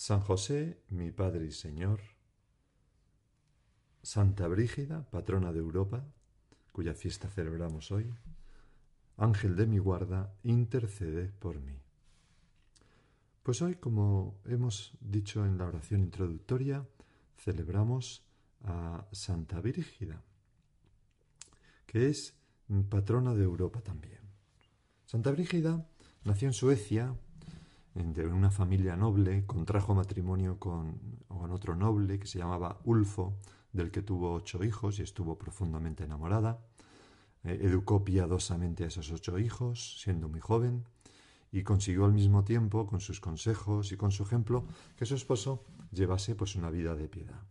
San 0.00 0.20
José, 0.20 0.80
mi 0.88 1.10
Padre 1.10 1.44
y 1.44 1.52
Señor, 1.52 2.00
Santa 4.02 4.48
Brígida, 4.48 5.04
patrona 5.10 5.52
de 5.52 5.58
Europa, 5.58 6.02
cuya 6.72 6.94
fiesta 6.94 7.28
celebramos 7.28 7.92
hoy, 7.92 8.10
Ángel 9.18 9.56
de 9.56 9.66
mi 9.66 9.76
guarda, 9.76 10.32
intercede 10.42 11.26
por 11.38 11.60
mí. 11.60 11.78
Pues 13.42 13.60
hoy, 13.60 13.74
como 13.74 14.40
hemos 14.46 14.96
dicho 15.00 15.44
en 15.44 15.58
la 15.58 15.66
oración 15.66 16.00
introductoria, 16.00 16.88
celebramos 17.36 18.24
a 18.64 19.06
Santa 19.12 19.60
Brígida, 19.60 20.22
que 21.84 22.08
es 22.08 22.38
patrona 22.88 23.34
de 23.34 23.44
Europa 23.44 23.82
también. 23.82 24.20
Santa 25.04 25.30
Brígida 25.30 25.86
nació 26.24 26.48
en 26.48 26.54
Suecia 26.54 27.14
de 28.02 28.26
una 28.26 28.50
familia 28.50 28.96
noble, 28.96 29.44
contrajo 29.46 29.94
matrimonio 29.94 30.58
con, 30.58 30.98
con, 31.28 31.50
otro 31.50 31.76
noble 31.76 32.18
que 32.18 32.26
se 32.26 32.38
llamaba 32.38 32.80
Ulfo, 32.84 33.36
del 33.72 33.90
que 33.90 34.02
tuvo 34.02 34.32
ocho 34.32 34.64
hijos 34.64 34.98
y 34.98 35.02
estuvo 35.02 35.38
profundamente 35.38 36.04
enamorada. 36.04 36.58
Eh, 37.44 37.58
educó 37.62 38.04
piadosamente 38.04 38.84
a 38.84 38.86
esos 38.88 39.10
ocho 39.12 39.38
hijos, 39.38 40.00
siendo 40.00 40.28
muy 40.28 40.40
joven, 40.40 40.84
y 41.52 41.62
consiguió 41.62 42.04
al 42.04 42.12
mismo 42.12 42.44
tiempo, 42.44 42.86
con 42.86 43.00
sus 43.00 43.20
consejos 43.20 43.92
y 43.92 43.96
con 43.96 44.12
su 44.12 44.22
ejemplo, 44.22 44.64
que 44.96 45.06
su 45.06 45.14
esposo 45.14 45.64
llevase 45.92 46.34
pues 46.34 46.56
una 46.56 46.70
vida 46.70 46.94
de 46.94 47.08
piedad. 47.08 47.42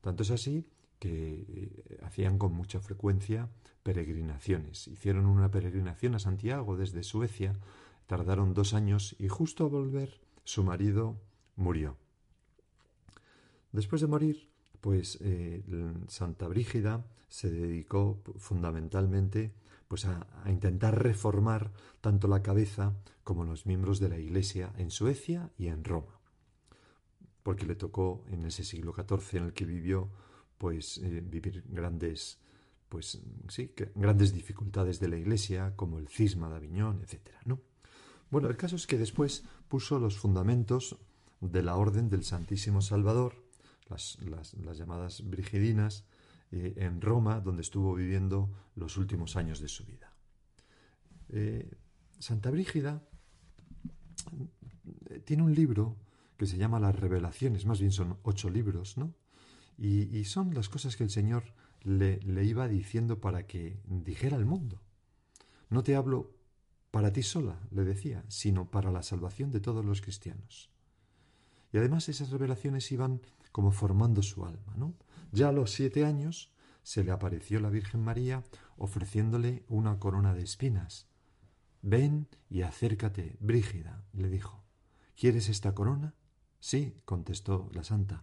Tanto 0.00 0.22
es 0.22 0.30
así 0.30 0.66
que 0.98 1.44
eh, 1.48 1.98
hacían 2.02 2.38
con 2.38 2.52
mucha 2.52 2.80
frecuencia 2.80 3.48
peregrinaciones. 3.82 4.88
Hicieron 4.88 5.26
una 5.26 5.50
peregrinación 5.50 6.14
a 6.14 6.18
Santiago 6.18 6.76
desde 6.76 7.02
Suecia, 7.02 7.52
Tardaron 8.06 8.54
dos 8.54 8.74
años 8.74 9.16
y 9.18 9.28
justo 9.28 9.64
a 9.64 9.68
volver 9.68 10.20
su 10.44 10.62
marido 10.62 11.16
murió. 11.56 11.96
Después 13.72 14.00
de 14.00 14.06
morir, 14.06 14.50
pues 14.80 15.18
eh, 15.22 15.64
Santa 16.08 16.46
Brígida 16.46 17.06
se 17.28 17.50
dedicó 17.50 18.22
fundamentalmente 18.36 19.54
pues 19.88 20.04
a, 20.04 20.26
intentar 20.46 21.02
reformar 21.02 21.72
tanto 22.00 22.28
la 22.28 22.42
cabeza 22.42 22.94
como 23.22 23.44
los 23.44 23.66
miembros 23.66 23.98
de 23.98 24.08
la 24.08 24.18
Iglesia 24.18 24.72
en 24.76 24.90
Suecia 24.90 25.50
y 25.56 25.68
en 25.68 25.84
Roma, 25.84 26.20
porque 27.42 27.66
le 27.66 27.74
tocó 27.74 28.24
en 28.28 28.44
ese 28.44 28.62
siglo 28.62 28.94
XIV 28.94 29.38
en 29.38 29.44
el 29.44 29.52
que 29.52 29.64
vivió 29.64 30.10
pues 30.58 30.98
eh, 30.98 31.22
vivir 31.24 31.64
grandes 31.68 32.38
pues 32.88 33.20
sí 33.48 33.72
grandes 33.94 34.32
dificultades 34.32 35.00
de 35.00 35.08
la 35.08 35.16
Iglesia 35.16 35.74
como 35.74 35.98
el 35.98 36.08
cisma 36.08 36.48
de 36.48 36.56
Aviñón, 36.56 37.00
etcétera, 37.02 37.40
¿no? 37.44 37.60
Bueno, 38.34 38.48
el 38.48 38.56
caso 38.56 38.74
es 38.74 38.88
que 38.88 38.98
después 38.98 39.44
puso 39.68 40.00
los 40.00 40.18
fundamentos 40.18 40.96
de 41.40 41.62
la 41.62 41.76
Orden 41.76 42.10
del 42.10 42.24
Santísimo 42.24 42.82
Salvador, 42.82 43.36
las, 43.88 44.18
llamadas 44.76 45.22
Brigidinas, 45.22 46.04
eh, 46.50 46.74
en 46.78 47.00
Roma, 47.00 47.38
donde 47.38 47.62
estuvo 47.62 47.94
viviendo 47.94 48.50
los 48.74 48.96
últimos 48.96 49.36
años 49.36 49.60
de 49.60 49.68
su 49.68 49.84
vida. 49.84 50.12
Eh, 51.28 51.70
Santa 52.18 52.50
Brígida 52.50 53.04
eh, 55.10 55.20
tiene 55.20 55.44
un 55.44 55.54
libro 55.54 55.96
que 56.36 56.46
se 56.46 56.56
llama 56.56 56.80
Las 56.80 56.98
Revelaciones, 56.98 57.66
más 57.66 57.78
bien 57.78 57.92
son 57.92 58.18
ocho 58.24 58.50
libros, 58.50 58.98
¿no? 58.98 59.14
Y, 59.78 60.24
son 60.24 60.54
las 60.54 60.68
cosas 60.68 60.96
que 60.96 61.04
el 61.04 61.10
Señor 61.10 61.44
le, 61.84 62.18
le 62.18 62.44
iba 62.44 62.66
diciendo 62.66 63.20
para 63.20 63.46
que 63.46 63.78
dijera 63.86 64.36
al 64.36 64.44
mundo. 64.44 64.80
No 65.70 65.84
te 65.84 65.94
hablo 65.94 66.33
para 66.94 67.12
ti 67.12 67.24
sola, 67.24 67.58
le 67.72 67.82
decía, 67.82 68.24
sino 68.28 68.70
para 68.70 68.92
la 68.92 69.02
salvación 69.02 69.50
de 69.50 69.58
todos 69.58 69.84
los 69.84 70.00
cristianos. 70.00 70.70
Y 71.72 71.78
además 71.78 72.08
esas 72.08 72.30
revelaciones 72.30 72.92
iban 72.92 73.20
como 73.50 73.72
formando 73.72 74.22
su 74.22 74.46
alma, 74.46 74.74
¿no? 74.76 74.94
Ya 75.32 75.48
a 75.48 75.52
los 75.52 75.72
siete 75.72 76.04
años 76.04 76.52
se 76.84 77.02
le 77.02 77.10
apareció 77.10 77.58
la 77.58 77.68
Virgen 77.68 78.00
María 78.00 78.44
ofreciéndole 78.76 79.64
una 79.66 79.98
corona 79.98 80.34
de 80.34 80.44
espinas. 80.44 81.08
Ven 81.82 82.28
y 82.48 82.62
acércate, 82.62 83.38
Brígida, 83.40 84.04
le 84.12 84.28
dijo. 84.28 84.62
¿Quieres 85.16 85.48
esta 85.48 85.74
corona? 85.74 86.14
Sí, 86.60 86.94
contestó 87.04 87.70
la 87.72 87.82
santa. 87.82 88.22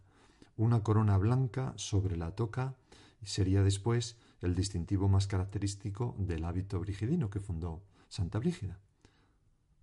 Una 0.55 0.81
corona 0.81 1.17
blanca 1.17 1.73
sobre 1.75 2.15
la 2.15 2.35
toca 2.35 2.77
sería 3.21 3.63
después 3.63 4.15
el 4.39 4.55
distintivo 4.55 5.09
más 5.09 5.27
característico 5.27 6.15
del 6.17 6.45
hábito 6.45 6.79
brigidino 6.79 7.29
que 7.29 7.41
fundó 7.41 7.83
Santa 8.11 8.39
Brígida. 8.39 8.77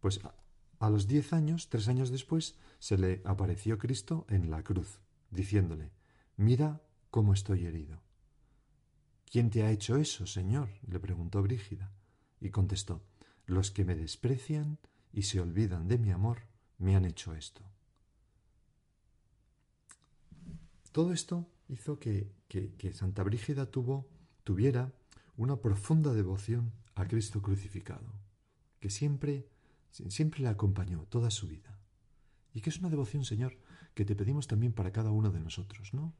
Pues 0.01 0.21
a, 0.81 0.91
los 0.91 1.09
diez 1.09 1.33
años, 1.33 1.71
tres 1.71 1.89
años 1.89 2.11
después, 2.11 2.57
se 2.79 2.99
le 2.99 3.23
apareció 3.25 3.79
Cristo 3.79 4.27
en 4.29 4.51
la 4.51 4.63
cruz, 4.63 5.01
diciéndole, 5.31 5.93
Mira 6.37 6.83
cómo 7.11 7.33
estoy 7.33 7.65
herido. 7.65 8.03
¿Quién 9.31 9.49
te 9.49 9.63
ha 9.63 9.71
hecho 9.71 9.97
eso, 9.97 10.27
Señor? 10.27 10.69
le 10.87 11.01
preguntó 11.01 11.43
Brígida, 11.43 11.91
y 12.39 12.51
contestó, 12.51 13.03
Los 13.47 13.71
que 13.71 13.87
me 13.87 13.95
desprecian 13.95 14.79
y 15.11 15.23
se 15.23 15.41
olvidan 15.41 15.89
de 15.89 15.97
mi 15.97 16.11
amor 16.11 16.43
me 16.77 16.97
han 16.97 17.07
hecho 17.07 17.35
esto. 17.35 17.63
Todo 20.93 21.15
esto 21.15 21.49
hizo 21.69 21.99
que, 21.99 22.31
que, 22.47 22.75
que 22.75 22.93
Santa 22.93 23.23
Brígida 23.23 23.65
tuvo, 23.71 24.07
tuviera 24.45 24.93
una 25.39 25.57
profunda 25.57 26.13
devoción 26.13 26.73
a 26.99 27.07
Cristo 27.07 27.41
crucificado, 27.41 28.13
que 28.81 28.91
siempre, 28.91 29.49
siempre 29.91 30.41
le 30.41 30.49
acompañó 30.49 31.07
toda 31.09 31.31
su 31.31 31.47
vida. 31.47 31.79
Y 32.53 32.61
que 32.61 32.71
es 32.71 32.79
una 32.79 32.91
devoción, 32.91 33.25
Señor, 33.25 33.57
que 33.95 34.05
te 34.05 34.17
pedimos 34.17 34.49
también 34.49 34.73
para 34.73 34.91
cada 34.91 35.13
uno 35.13 35.31
de 35.31 35.39
nosotros, 35.39 35.95
¿no? 35.95 36.13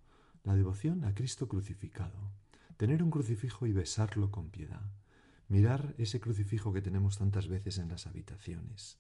La 0.45 0.55
devoción 0.55 1.05
a 1.05 1.15
Cristo 1.15 1.49
crucificado. 1.49 2.31
Tener 2.77 3.03
un 3.03 3.11
crucifijo 3.11 3.67
y 3.67 3.73
besarlo 3.73 4.31
con 4.31 4.51
piedad. 4.51 4.93
Mirar 5.49 5.97
ese 5.99 6.21
crucifijo 6.21 6.73
que 6.73 6.83
tenemos 6.83 7.19
tantas 7.19 7.49
veces 7.49 7.79
en 7.79 7.89
las 7.89 8.07
habitaciones. 8.07 8.99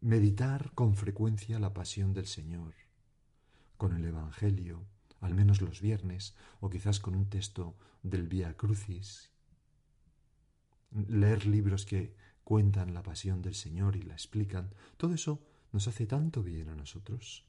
Meditar 0.00 0.72
con 0.72 0.96
frecuencia 0.96 1.58
la 1.58 1.74
pasión 1.74 2.14
del 2.14 2.26
Señor, 2.26 2.72
con 3.76 3.94
el 3.94 4.06
Evangelio, 4.06 4.86
al 5.20 5.34
menos 5.34 5.60
los 5.60 5.82
viernes, 5.82 6.34
o 6.60 6.70
quizás 6.70 7.00
con 7.00 7.14
un 7.14 7.28
texto 7.28 7.76
del 8.02 8.28
Vía 8.28 8.56
Crucis, 8.56 9.29
leer 10.92 11.46
libros 11.46 11.86
que 11.86 12.14
cuentan 12.44 12.94
la 12.94 13.02
pasión 13.02 13.42
del 13.42 13.54
Señor 13.54 13.96
y 13.96 14.02
la 14.02 14.14
explican, 14.14 14.70
todo 14.96 15.14
eso 15.14 15.40
nos 15.72 15.86
hace 15.88 16.06
tanto 16.06 16.42
bien 16.42 16.68
a 16.68 16.74
nosotros. 16.74 17.44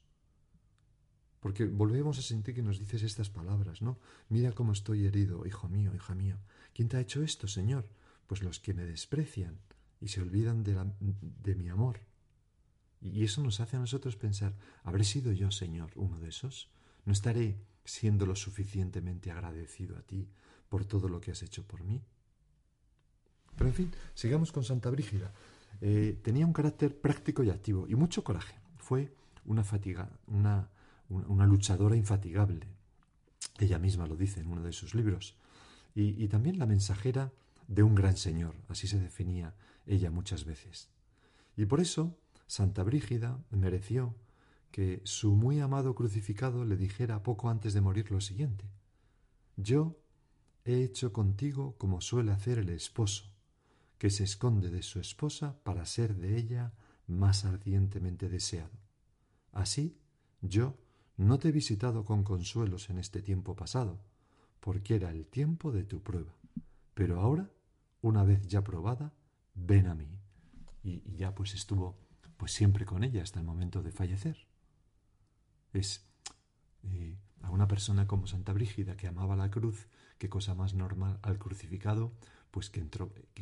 Porque 1.40 1.64
volvemos 1.64 2.18
a 2.18 2.22
sentir 2.22 2.54
que 2.54 2.62
nos 2.62 2.78
dices 2.78 3.02
estas 3.02 3.28
palabras, 3.28 3.82
¿no? 3.82 3.98
Mira 4.28 4.52
cómo 4.52 4.72
estoy 4.72 5.06
herido, 5.06 5.44
hijo 5.44 5.68
mío, 5.68 5.92
hija 5.92 6.14
mío. 6.14 6.38
¿Quién 6.72 6.88
te 6.88 6.96
ha 6.96 7.00
hecho 7.00 7.22
esto, 7.22 7.48
Señor? 7.48 7.88
Pues 8.28 8.42
los 8.42 8.60
que 8.60 8.74
me 8.74 8.84
desprecian 8.84 9.58
y 10.00 10.08
se 10.08 10.20
olvidan 10.20 10.62
de, 10.62 10.80
de 11.00 11.54
mi 11.56 11.68
amor. 11.68 12.00
Y 13.00 13.24
eso 13.24 13.42
nos 13.42 13.58
hace 13.58 13.76
a 13.76 13.80
nosotros 13.80 14.14
pensar, 14.14 14.54
¿habré 14.84 15.02
sido 15.02 15.32
yo, 15.32 15.50
Señor, 15.50 15.90
uno 15.96 16.20
de 16.20 16.28
esos? 16.28 16.70
¿No 17.04 17.12
estaré 17.12 17.58
siendo 17.84 18.24
lo 18.24 18.36
suficientemente 18.36 19.32
agradecido 19.32 19.96
a 19.96 20.02
ti 20.02 20.28
por 20.68 20.84
todo 20.84 21.08
lo 21.08 21.20
que 21.20 21.32
has 21.32 21.42
hecho 21.42 21.66
por 21.66 21.82
mí? 21.82 22.04
Pero 23.56 23.68
en 23.68 23.74
fin, 23.74 23.90
sigamos 24.14 24.52
con 24.52 24.64
Santa 24.64 24.90
Brígida. 24.90 25.32
eh, 25.80 26.18
tenía 26.22 26.46
un 26.46 26.52
carácter 26.52 26.96
práctico 26.96 27.42
y 27.42 27.50
activo 27.50 27.86
y 27.88 27.94
mucho 27.96 28.22
coraje. 28.22 28.54
Fue 28.78 29.12
una, 29.46 29.64
fatiga, 29.64 30.08
una, 30.28 30.68
una 31.08 31.46
luchadora 31.46 31.96
infatigable. 31.96 32.66
Ella 33.58 33.78
misma 33.78 34.06
lo 34.06 34.16
dice 34.16 34.40
en 34.40 34.48
uno 34.48 34.62
de 34.62 34.72
sus 34.72 34.94
libros. 34.94 35.36
Y, 35.94 36.22
y 36.22 36.28
también 36.28 36.58
la 36.58 36.66
mensajera 36.66 37.32
de 37.66 37.82
un 37.82 37.94
gran 37.94 38.16
señor, 38.16 38.54
así 38.68 38.86
se 38.86 39.00
definía 39.00 39.54
ella 39.86 40.10
muchas 40.10 40.44
veces. 40.44 40.88
Y 41.56 41.66
por 41.66 41.80
eso 41.80 42.16
Santa 42.46 42.82
Brígida 42.82 43.42
mereció 43.50 44.14
que 44.70 45.00
su 45.04 45.34
muy 45.34 45.60
amado 45.60 45.94
crucificado 45.94 46.64
le 46.64 46.76
dijera 46.76 47.22
poco 47.22 47.50
antes 47.50 47.74
de 47.74 47.80
morir 47.80 48.10
lo 48.10 48.20
siguiente. 48.20 48.64
Yo 49.56 49.98
he 50.64 50.82
hecho 50.82 51.12
contigo 51.12 51.74
como 51.76 52.00
suele 52.00 52.32
hacer 52.32 52.58
el 52.58 52.70
esposo, 52.70 53.31
que 54.02 54.10
se 54.10 54.24
esconde 54.24 54.68
de 54.68 54.82
su 54.82 54.98
esposa 54.98 55.62
para 55.62 55.86
ser 55.86 56.16
de 56.16 56.36
ella 56.36 56.72
más 57.06 57.44
ardientemente 57.44 58.28
deseado. 58.28 58.72
Así, 59.52 59.96
yo 60.40 60.76
no 61.16 61.38
te 61.38 61.50
he 61.50 61.52
visitado 61.52 62.04
con 62.04 62.24
consuelos 62.24 62.90
en 62.90 62.98
este 62.98 63.22
tiempo 63.22 63.54
pasado, 63.54 64.00
porque 64.58 64.96
era 64.96 65.12
el 65.12 65.24
tiempo 65.26 65.70
de 65.70 65.84
tu 65.84 66.02
prueba. 66.02 66.34
Pero 66.94 67.20
ahora, 67.20 67.48
una 68.00 68.24
vez 68.24 68.44
ya 68.48 68.64
probada, 68.64 69.12
ven 69.54 69.86
a 69.86 69.94
mí. 69.94 70.08
Y, 70.82 71.04
ya 71.14 71.32
pues 71.32 71.54
estuvo 71.54 71.96
pues 72.36 72.50
siempre 72.50 72.84
con 72.84 73.04
ella 73.04 73.22
hasta 73.22 73.38
el 73.38 73.46
momento 73.46 73.84
de 73.84 73.92
fallecer. 73.92 74.48
Es 75.72 76.04
eh, 76.82 77.16
a 77.40 77.50
una 77.50 77.68
persona 77.68 78.08
como 78.08 78.26
Santa 78.26 78.52
Brígida 78.52 78.96
que 78.96 79.06
amaba 79.06 79.36
la 79.36 79.52
cruz, 79.52 79.86
qué 80.18 80.28
cosa 80.28 80.56
más 80.56 80.74
normal 80.74 81.20
al 81.22 81.38
crucificado, 81.38 82.12
pues 82.52 82.70
que, 82.70 82.86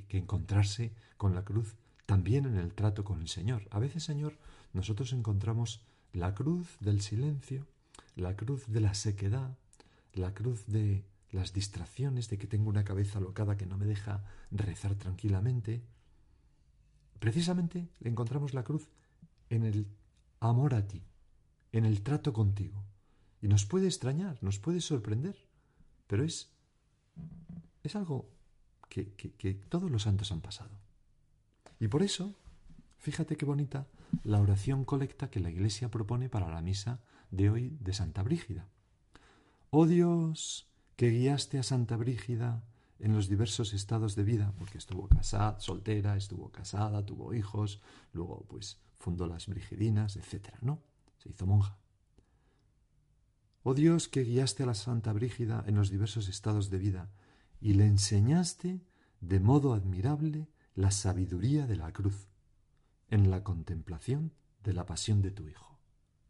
que 0.09 0.17
encontrarse 0.17 0.95
con 1.19 1.35
la 1.35 1.45
cruz 1.45 1.77
también 2.07 2.47
en 2.47 2.57
el 2.57 2.73
trato 2.73 3.05
con 3.05 3.21
el 3.21 3.29
Señor. 3.29 3.69
A 3.71 3.79
veces, 3.79 4.05
Señor, 4.05 4.39
nosotros 4.73 5.13
encontramos 5.13 5.83
la 6.13 6.35
cruz 6.35 6.79
del 6.81 7.03
silencio, 7.03 7.67
la 8.17 8.37
cruz 8.37 8.67
de 8.69 8.81
la 8.81 8.95
sequedad, 8.95 9.59
la 10.15 10.33
cruz 10.33 10.65
de 10.67 11.05
las 11.31 11.53
distracciones, 11.53 12.29
de 12.29 12.39
que 12.39 12.47
tengo 12.47 12.71
una 12.71 12.85
cabeza 12.85 13.19
alocada 13.19 13.57
que 13.57 13.67
no 13.67 13.77
me 13.77 13.87
deja 13.87 14.25
rezar 14.51 14.95
tranquilamente. 14.95 15.83
Precisamente 17.19 17.89
encontramos 18.01 18.55
la 18.55 18.65
cruz 18.65 18.89
en 19.49 19.65
el 19.65 19.87
amor 20.41 20.75
a 20.75 20.87
ti, 20.87 21.03
en 21.73 21.85
el 21.85 22.03
trato 22.03 22.33
contigo. 22.33 22.83
Y 23.43 23.49
nos 23.49 23.67
puede 23.67 23.87
extrañar, 23.87 24.39
nos 24.43 24.59
puede 24.59 24.81
sorprender, 24.81 25.37
pero 26.07 26.25
es, 26.25 26.53
es 27.83 27.97
algo 27.97 28.29
que, 28.91 29.55
todos 29.69 29.91
los 29.91 30.03
santos 30.03 30.33
han 30.33 30.41
pasado. 30.41 30.71
Y 31.79 31.89
por 31.89 32.03
eso, 32.03 32.35
fíjate 32.99 33.37
qué 33.37 33.47
bonita 33.47 33.87
la 34.25 34.41
oración 34.41 34.85
colecta 34.85 35.31
que 35.31 35.41
la 35.41 35.51
Iglesia 35.51 35.91
propone 35.91 36.29
para 36.29 36.51
la 36.51 36.61
misa 36.61 37.01
de 37.31 37.49
hoy 37.49 37.79
de 37.81 37.93
Santa 37.93 38.23
Brígida. 38.23 38.67
Oh 39.71 39.87
Dios, 39.87 40.69
que 40.97 41.11
guiaste 41.11 41.59
a 41.59 41.63
Santa 41.63 41.97
Brígida 41.97 42.65
en 42.99 43.15
los 43.15 43.29
diversos 43.29 43.73
estados 43.73 44.17
de 44.17 44.25
vida, 44.25 44.53
porque 44.59 44.79
estuvo 44.79 45.09
casada, 45.09 45.59
soltera, 45.61 46.17
estuvo 46.17 46.51
casada, 46.51 47.07
tuvo 47.07 47.33
hijos, 47.33 47.81
luego 48.13 48.45
pues 48.49 48.79
fundó 48.99 49.27
las 49.27 49.47
Brigidinas, 49.47 50.17
etcétera, 50.17 50.59
¿no? 50.61 50.83
Se 51.19 51.31
hizo 51.31 51.47
monja. 51.47 51.79
Oh 53.63 53.75
Dios, 53.75 54.09
que 54.09 54.25
guiaste 54.25 54.65
a 54.65 54.67
la 54.67 54.75
Santa 54.75 55.13
Brígida 55.13 55.65
en 55.67 55.77
los 55.77 55.91
diversos 55.91 56.29
estados 56.29 56.69
de 56.69 56.79
vida 56.79 57.11
y 57.61 57.75
le 57.75 57.87
enseñaste 57.87 58.81
de 59.21 59.41
modo 59.41 59.75
admirable 59.75 60.49
la 60.75 60.91
sabiduría 60.91 61.67
de 61.67 61.77
la 61.77 61.93
cruz 61.93 62.29
en 63.09 63.31
la 63.31 63.45
contemplación 63.45 64.33
de 64.63 64.73
la 64.73 64.87
pasión 64.87 65.21
de 65.23 65.31
tu 65.31 65.49
Hijo. 65.49 65.79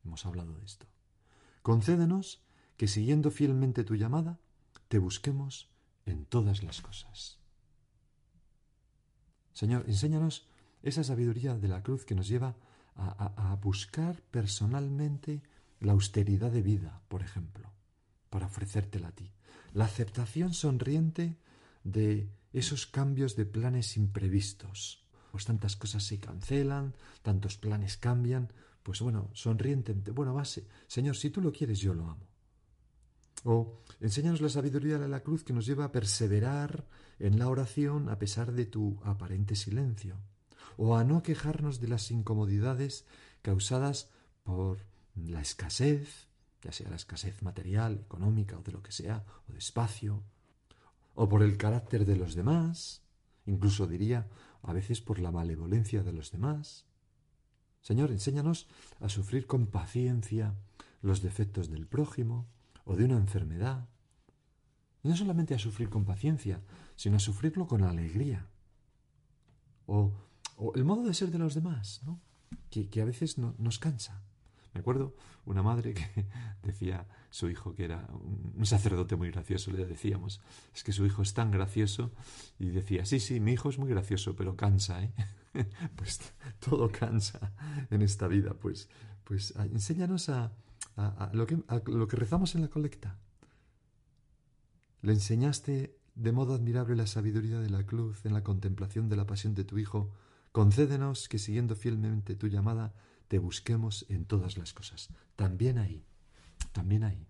Hemos 0.04 0.26
hablado 0.26 0.56
de 0.58 0.64
esto. 0.64 0.86
Concédenos 1.62 2.42
que 2.76 2.88
siguiendo 2.88 3.30
fielmente 3.30 3.84
tu 3.84 3.94
llamada, 3.94 4.40
te 4.88 4.98
busquemos 4.98 5.70
en 6.06 6.24
todas 6.24 6.62
las 6.62 6.80
cosas. 6.80 7.38
Señor, 9.52 9.84
enséñanos 9.86 10.46
esa 10.82 11.04
sabiduría 11.04 11.56
de 11.56 11.68
la 11.68 11.82
cruz 11.82 12.04
que 12.04 12.14
nos 12.14 12.28
lleva 12.28 12.56
a, 12.96 13.56
buscar 13.62 14.22
personalmente 14.30 15.42
la 15.80 15.92
austeridad 15.92 16.50
de 16.50 16.62
vida, 16.62 17.02
por 17.08 17.22
ejemplo, 17.22 17.70
para 18.28 18.46
ofrecértela 18.46 19.08
a 19.08 19.12
ti. 19.12 19.32
La 19.72 19.84
aceptación 19.84 20.52
sonriente 20.52 21.36
de 21.84 22.28
esos 22.52 22.86
cambios 22.86 23.36
de 23.36 23.46
planes 23.46 23.96
imprevistos. 23.96 25.06
Pues 25.30 25.44
tantas 25.44 25.76
cosas 25.76 26.02
se 26.02 26.18
cancelan, 26.18 26.94
tantos 27.22 27.56
planes 27.56 27.96
cambian. 27.96 28.52
Pues 28.82 29.00
bueno, 29.00 29.30
sonriente, 29.32 29.92
bueno, 30.12 30.34
base. 30.34 30.66
Señor, 30.86 31.16
si 31.16 31.30
tú 31.30 31.40
lo 31.40 31.52
quieres, 31.52 31.78
yo 31.78 31.94
lo 31.94 32.10
amo. 32.10 32.26
O 33.44 33.80
enséñanos 34.00 34.40
la 34.40 34.48
sabiduría 34.48 34.98
de 34.98 35.08
la 35.08 35.20
cruz 35.20 35.44
que 35.44 35.52
nos 35.52 35.66
lleva 35.66 35.84
a 35.84 35.92
perseverar 35.92 36.86
en 37.18 37.38
la 37.38 37.48
oración 37.48 38.08
a 38.08 38.18
pesar 38.18 38.52
de 38.52 38.66
tu 38.66 38.98
aparente 39.04 39.54
silencio. 39.54 40.16
O 40.76 40.96
a 40.96 41.04
no 41.04 41.22
quejarnos 41.22 41.80
de 41.80 41.88
las 41.88 42.10
incomodidades 42.10 43.04
causadas 43.42 44.10
por 44.42 44.78
la 45.14 45.40
escasez, 45.40 46.29
ya 46.62 46.72
sea 46.72 46.90
la 46.90 46.96
escasez 46.96 47.42
material, 47.42 48.00
económica 48.00 48.58
o 48.58 48.62
de 48.62 48.72
lo 48.72 48.82
que 48.82 48.92
sea, 48.92 49.24
o 49.48 49.52
de 49.52 49.58
espacio, 49.58 50.22
o 51.14 51.28
por 51.28 51.42
el 51.42 51.56
carácter 51.56 52.04
de 52.06 52.16
los 52.16 52.34
demás, 52.34 53.02
incluso 53.46 53.86
diría 53.86 54.28
a 54.62 54.72
veces 54.72 55.00
por 55.00 55.18
la 55.18 55.32
malevolencia 55.32 56.02
de 56.02 56.12
los 56.12 56.30
demás. 56.30 56.86
Señor, 57.80 58.10
enséñanos 58.10 58.68
a 59.00 59.08
sufrir 59.08 59.46
con 59.46 59.66
paciencia 59.66 60.54
los 61.02 61.22
defectos 61.22 61.70
del 61.70 61.86
prójimo, 61.86 62.46
o 62.84 62.96
de 62.96 63.04
una 63.04 63.16
enfermedad. 63.16 63.88
Y 65.02 65.08
no 65.08 65.16
solamente 65.16 65.54
a 65.54 65.58
sufrir 65.58 65.88
con 65.88 66.04
paciencia, 66.04 66.60
sino 66.96 67.16
a 67.16 67.20
sufrirlo 67.20 67.66
con 67.66 67.84
alegría. 67.84 68.48
O, 69.86 70.12
el 70.74 70.84
modo 70.84 71.04
de 71.04 71.14
ser 71.14 71.30
de 71.30 71.38
los 71.38 71.54
demás, 71.54 72.02
¿no? 72.04 72.20
que, 72.68 73.00
a 73.00 73.04
veces 73.04 73.38
nos 73.38 73.78
cansa. 73.78 74.22
Me 74.72 74.80
acuerdo 74.80 75.14
una 75.44 75.62
madre 75.62 75.94
que 75.94 76.26
decía 76.62 77.06
su 77.30 77.48
hijo 77.48 77.74
que 77.74 77.84
era 77.84 78.08
un 78.12 78.64
sacerdote 78.66 79.16
muy 79.16 79.30
gracioso, 79.30 79.70
le 79.70 79.86
decíamos, 79.86 80.40
es 80.74 80.84
que 80.84 80.92
su 80.92 81.06
hijo 81.06 81.22
es 81.22 81.34
tan 81.34 81.50
gracioso 81.50 82.12
y 82.58 82.70
decía, 82.70 83.04
sí, 83.04 83.20
sí, 83.20 83.40
mi 83.40 83.52
hijo 83.52 83.70
es 83.70 83.78
muy 83.78 83.88
gracioso, 83.88 84.36
pero 84.36 84.56
cansa, 84.56 85.02
¿eh? 85.02 85.12
pues 85.96 86.20
todo 86.60 86.90
cansa 86.90 87.52
en 87.90 88.02
esta 88.02 88.28
vida, 88.28 88.54
pues, 88.54 88.88
pues 89.24 89.54
enséñanos 89.56 90.28
a, 90.28 90.52
a, 90.96 91.30
lo 91.32 91.46
que, 91.46 91.58
lo 91.86 92.08
que 92.08 92.16
rezamos 92.16 92.54
en 92.54 92.62
la 92.62 92.68
colecta. 92.68 93.18
Le 95.02 95.12
enseñaste 95.12 95.96
de 96.14 96.32
modo 96.32 96.54
admirable 96.54 96.96
la 96.96 97.06
sabiduría 97.06 97.60
de 97.60 97.70
la 97.70 97.84
cruz 97.84 98.24
en 98.26 98.34
la 98.34 98.44
contemplación 98.44 99.08
de 99.08 99.16
la 99.16 99.26
pasión 99.26 99.54
de 99.54 99.64
tu 99.64 99.78
Hijo. 99.78 100.12
Concédenos 100.52 101.28
que 101.28 101.38
siguiendo 101.38 101.74
fielmente 101.76 102.34
tu 102.34 102.48
llamada, 102.48 102.94
te 103.30 103.38
busquemos 103.38 104.06
en 104.08 104.24
todas 104.24 104.58
las 104.58 104.72
cosas. 104.72 105.08
También 105.36 105.78
ahí, 105.78 106.04
también 106.72 107.04
ahí. 107.04 107.28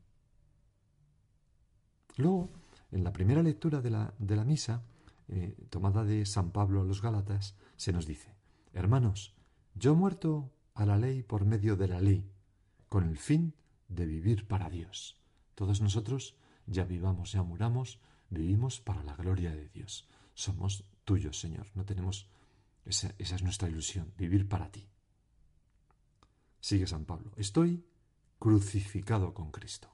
Luego, 2.16 2.49
en 2.90 3.04
la 3.04 3.12
primera 3.12 3.42
lectura 3.42 3.83
de 3.83 3.90
la, 3.90 4.14
de 4.19 4.35
la 4.35 4.47
misa, 4.47 4.83
eh, 5.28 5.54
tomada 5.69 6.02
de 6.02 6.25
San 6.25 6.52
Pablo 6.52 6.80
a 6.80 6.85
los 6.85 7.02
Gálatas, 7.02 7.54
se 7.76 7.92
nos 7.92 8.07
dice, 8.07 8.35
Hermanos, 8.73 9.35
yo 9.75 9.95
muerto 9.95 10.50
a 10.73 10.87
la 10.87 10.97
ley 10.97 11.23
por 11.23 11.45
medio 11.45 11.76
de 11.76 11.88
la 11.88 12.00
ley, 12.00 12.33
con 12.88 13.07
el 13.07 13.19
fin 13.19 13.52
de 13.88 14.07
vivir 14.07 14.49
para 14.49 14.71
Dios. 14.71 15.19
Todos 15.54 15.83
nosotros, 15.83 16.35
ya 16.64 16.85
vivamos, 16.85 17.33
ya 17.33 17.42
muramos, 17.42 18.00
vivimos 18.30 18.80
para 18.80 19.04
la 19.04 19.16
gloria 19.16 19.50
de 19.50 19.69
Dios. 19.69 20.09
Somos 20.33 20.83
tuyos, 21.04 21.38
Señor. 21.38 21.66
No 21.75 21.85
tenemos, 21.85 22.26
esa, 22.87 23.14
esa 23.19 23.35
es 23.35 23.42
nuestra 23.42 23.69
ilusión, 23.69 24.14
vivir 24.16 24.49
para 24.49 24.71
ti. 24.71 24.88
Sigue 26.61 26.87
San 26.87 27.05
Pablo. 27.05 27.33
Estoy 27.37 27.85
crucificado 28.38 29.35
con 29.35 29.50
Cristo. 29.50 29.88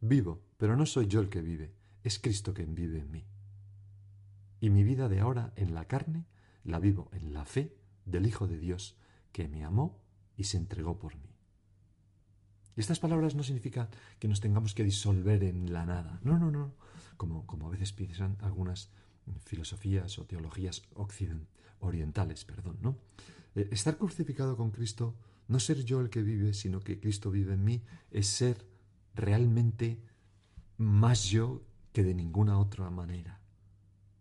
Vivo, 0.00 0.42
pero 0.56 0.76
no 0.76 0.86
soy 0.86 1.06
yo 1.06 1.20
el 1.20 1.28
que 1.28 1.42
vive, 1.42 1.72
es 2.02 2.18
Cristo 2.18 2.52
quien 2.54 2.74
vive 2.74 2.98
en 2.98 3.10
mí. 3.10 3.24
Y 4.60 4.70
mi 4.70 4.82
vida 4.84 5.08
de 5.08 5.20
ahora 5.20 5.52
en 5.56 5.74
la 5.74 5.86
carne 5.86 6.26
la 6.64 6.78
vivo 6.78 7.08
en 7.12 7.32
la 7.32 7.44
fe 7.44 7.76
del 8.04 8.26
Hijo 8.26 8.46
de 8.46 8.58
Dios 8.58 8.96
que 9.32 9.48
me 9.48 9.64
amó 9.64 10.00
y 10.36 10.44
se 10.44 10.56
entregó 10.56 10.98
por 10.98 11.16
mí. 11.16 11.30
Y 12.76 12.80
estas 12.80 13.00
palabras 13.00 13.34
no 13.34 13.42
significan 13.42 13.88
que 14.18 14.28
nos 14.28 14.40
tengamos 14.40 14.74
que 14.74 14.84
disolver 14.84 15.44
en 15.44 15.72
la 15.72 15.84
nada. 15.84 16.20
No, 16.22 16.38
no, 16.38 16.50
no. 16.50 16.72
Como, 17.16 17.46
como 17.46 17.66
a 17.66 17.70
veces 17.70 17.92
piensan 17.92 18.36
algunas 18.40 18.90
filosofías 19.44 20.18
o 20.18 20.24
teologías 20.24 20.82
orientales, 21.80 22.44
perdón, 22.44 22.78
¿no? 22.80 22.96
Eh, 23.54 23.68
estar 23.70 23.96
crucificado 23.98 24.56
con 24.56 24.70
Cristo, 24.70 25.14
no 25.48 25.60
ser 25.60 25.84
yo 25.84 26.00
el 26.00 26.10
que 26.10 26.22
vive, 26.22 26.54
sino 26.54 26.80
que 26.80 26.98
Cristo 26.98 27.30
vive 27.30 27.54
en 27.54 27.64
mí, 27.64 27.82
es 28.10 28.28
ser 28.28 28.66
realmente 29.14 30.00
más 30.78 31.24
yo 31.24 31.62
que 31.92 32.02
de 32.02 32.14
ninguna 32.14 32.58
otra 32.58 32.90
manera. 32.90 33.38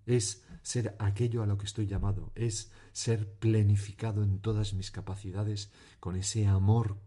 es 0.06 0.44
ser 0.64 0.96
aquello 1.00 1.42
a 1.42 1.46
lo 1.46 1.58
que 1.58 1.66
estoy 1.66 1.88
llamado, 1.88 2.32
es 2.36 2.72
ser 2.92 3.32
plenificado 3.36 4.24
en 4.24 4.40
todas 4.40 4.74
mis 4.74 4.92
capacidades 4.92 5.72
con 6.00 6.16
ese 6.16 6.48
amor 6.48 6.98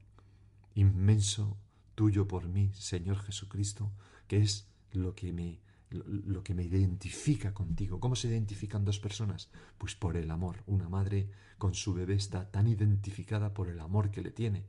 inmenso 0.75 1.59
tuyo 1.95 2.27
por 2.27 2.49
mí, 2.49 2.71
Señor 2.75 3.19
Jesucristo, 3.19 3.93
que 4.27 4.39
es 4.39 4.69
lo 4.93 5.15
que 5.15 5.33
me 5.33 5.61
lo 5.95 6.43
que 6.43 6.55
me 6.55 6.65
identifica 6.65 7.55
contigo. 7.55 8.01
¿Cómo 8.01 8.17
se 8.17 8.29
identifican 8.29 8.85
dos 8.85 8.99
personas? 8.99 9.51
Pues 9.79 9.95
por 9.95 10.17
el 10.17 10.31
amor. 10.31 10.63
Una 10.67 10.89
madre 10.89 11.31
con 11.59 11.75
su 11.75 11.95
bebé 11.95 12.15
está 12.15 12.51
tan 12.51 12.67
identificada 12.67 13.55
por 13.55 13.69
el 13.69 13.81
amor 13.81 14.11
que 14.11 14.23
le 14.23 14.31
tiene. 14.31 14.67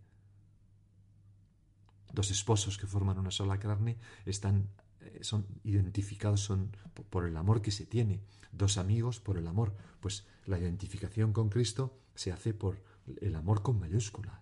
Dos 2.13 2.31
esposos 2.31 2.77
que 2.77 2.87
forman 2.87 3.17
una 3.17 3.31
sola 3.31 3.59
carne 3.59 3.97
están 4.25 4.69
eh, 5.01 5.19
son 5.21 5.45
identificados 5.63 6.41
son 6.41 6.75
por 7.09 7.25
el 7.25 7.37
amor 7.37 7.61
que 7.61 7.71
se 7.71 7.85
tiene. 7.85 8.21
Dos 8.51 8.77
amigos 8.77 9.19
por 9.19 9.37
el 9.37 9.47
amor. 9.47 9.75
Pues 9.99 10.25
la 10.45 10.59
identificación 10.59 11.33
con 11.33 11.49
Cristo 11.49 11.97
se 12.15 12.31
hace 12.31 12.53
por 12.53 12.81
el 13.21 13.35
amor 13.35 13.61
con 13.61 13.79
mayúscula. 13.79 14.41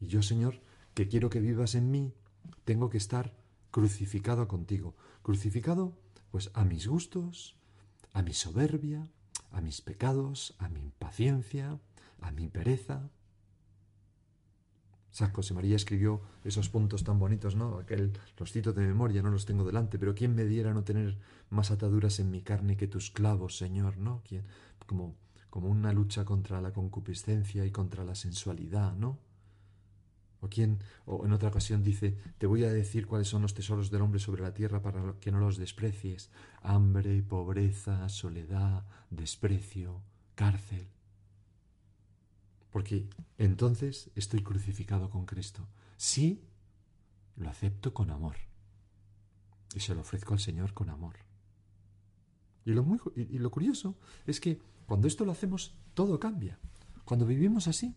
Y 0.00 0.06
yo, 0.06 0.22
Señor, 0.22 0.60
que 0.94 1.08
quiero 1.08 1.30
que 1.30 1.40
vivas 1.40 1.74
en 1.74 1.90
mí, 1.90 2.12
tengo 2.64 2.90
que 2.90 2.98
estar 2.98 3.34
crucificado 3.76 4.48
contigo. 4.48 4.96
Crucificado, 5.20 5.92
pues 6.30 6.50
a 6.54 6.64
mis 6.64 6.86
gustos, 6.86 7.58
a 8.14 8.22
mi 8.22 8.32
soberbia, 8.32 9.06
a 9.50 9.60
mis 9.60 9.82
pecados, 9.82 10.54
a 10.56 10.70
mi 10.70 10.80
impaciencia, 10.80 11.78
a 12.22 12.30
mi 12.30 12.48
pereza. 12.48 13.10
San 15.10 15.30
José 15.30 15.52
María 15.52 15.76
escribió 15.76 16.22
esos 16.42 16.70
puntos 16.70 17.04
tan 17.04 17.18
bonitos, 17.18 17.54
¿no? 17.54 17.76
Aquel, 17.76 18.18
los 18.38 18.50
cito 18.50 18.72
de 18.72 18.86
memoria, 18.86 19.20
no 19.20 19.28
los 19.28 19.44
tengo 19.44 19.62
delante, 19.62 19.98
pero 19.98 20.14
¿quién 20.14 20.34
me 20.34 20.46
diera 20.46 20.72
no 20.72 20.82
tener 20.82 21.18
más 21.50 21.70
ataduras 21.70 22.18
en 22.18 22.30
mi 22.30 22.40
carne 22.40 22.78
que 22.78 22.88
tus 22.88 23.10
clavos, 23.10 23.58
Señor, 23.58 23.98
¿no? 23.98 24.22
¿Quién? 24.26 24.44
Como, 24.86 25.16
como 25.50 25.68
una 25.68 25.92
lucha 25.92 26.24
contra 26.24 26.62
la 26.62 26.72
concupiscencia 26.72 27.66
y 27.66 27.72
contra 27.72 28.04
la 28.04 28.14
sensualidad, 28.14 28.96
¿no? 28.96 29.18
O 30.40 30.48
quien, 30.48 30.80
o 31.06 31.24
en 31.24 31.32
otra 31.32 31.48
ocasión 31.48 31.82
dice, 31.82 32.18
te 32.38 32.46
voy 32.46 32.64
a 32.64 32.72
decir 32.72 33.06
cuáles 33.06 33.28
son 33.28 33.42
los 33.42 33.54
tesoros 33.54 33.90
del 33.90 34.02
hombre 34.02 34.20
sobre 34.20 34.42
la 34.42 34.54
tierra 34.54 34.82
para 34.82 35.14
que 35.20 35.32
no 35.32 35.40
los 35.40 35.56
desprecies. 35.56 36.30
Hambre, 36.62 37.22
pobreza, 37.22 38.08
soledad, 38.08 38.84
desprecio, 39.10 40.02
cárcel. 40.34 40.88
Porque 42.70 43.08
entonces 43.38 44.10
estoy 44.14 44.42
crucificado 44.42 45.08
con 45.08 45.24
Cristo. 45.24 45.66
Sí, 45.96 46.42
lo 47.36 47.48
acepto 47.48 47.94
con 47.94 48.10
amor. 48.10 48.36
Y 49.74 49.80
se 49.80 49.94
lo 49.94 50.02
ofrezco 50.02 50.34
al 50.34 50.40
Señor 50.40 50.74
con 50.74 50.90
amor. 50.90 51.16
Y 52.64 52.72
lo, 52.72 52.82
muy, 52.82 52.98
y 53.14 53.38
lo 53.38 53.50
curioso 53.50 53.96
es 54.26 54.40
que 54.40 54.60
cuando 54.86 55.08
esto 55.08 55.24
lo 55.24 55.32
hacemos, 55.32 55.74
todo 55.94 56.20
cambia. 56.20 56.58
Cuando 57.04 57.24
vivimos 57.26 57.68
así, 57.68 57.94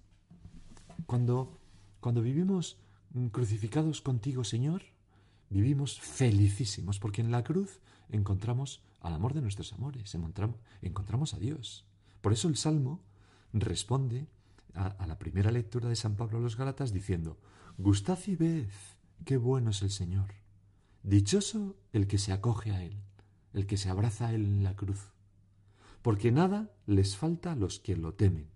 cuando 1.05 1.58
cuando 2.00 2.22
vivimos 2.22 2.77
mm, 3.13 3.27
crucificados 3.27 4.01
contigo, 4.01 4.44
Señor, 4.44 4.84
vivimos 5.50 6.00
felicísimos, 6.00 7.00
porque 7.00 7.22
en 7.22 7.32
la 7.32 7.44
cruz 7.44 7.79
encontramos 8.10 8.82
al 9.01 9.13
amor 9.13 9.34
de 9.34 9.41
nuestros 9.41 9.74
amores, 9.74 10.15
encontramos 10.82 11.34
a 11.34 11.39
Dios. 11.39 11.86
Por 12.22 12.34
eso 12.34 12.48
el 12.48 12.58
Salmo 12.58 13.01
responde 13.53 14.27
a, 14.74 15.08
la 15.08 15.18
primera 15.18 15.51
lectura 15.51 15.89
de 15.89 15.96
San 15.96 16.15
Pablo 16.15 16.38
a 16.38 16.41
los 16.41 16.58
Galatas 16.58 16.94
diciendo, 16.94 17.38
Gustad 17.77 18.20
y 18.27 18.36
ved 18.36 18.70
qué 19.25 19.38
bueno 19.38 19.72
es 19.72 19.82
el 19.82 19.89
Señor. 19.89 20.34
Dichoso 21.03 21.75
el 21.94 22.08
que 22.08 22.18
se 22.18 22.34
acoge 22.34 22.72
a 22.72 22.84
Él, 22.84 22.98
el 23.53 23.65
que 23.65 23.77
se 23.77 23.89
abraza 23.89 24.27
a 24.27 24.34
Él 24.34 24.46
en 24.46 24.63
la 24.63 24.75
cruz, 24.75 25.12
porque 26.01 26.32
nada 26.32 26.72
les 26.86 27.15
falta 27.15 27.53
a 27.53 27.56
los 27.56 27.79
que 27.79 27.96
lo 27.96 28.13
temen 28.13 28.48